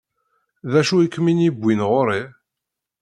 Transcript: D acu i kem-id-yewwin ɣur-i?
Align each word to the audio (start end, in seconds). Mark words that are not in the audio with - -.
D 0.71 0.73
acu 0.79 0.95
i 0.99 1.07
kem-id-yewwin 1.13 1.81
ɣur-i? 1.89 2.21